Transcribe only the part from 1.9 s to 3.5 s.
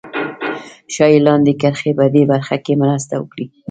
په دې برخه کې مرسته وکړي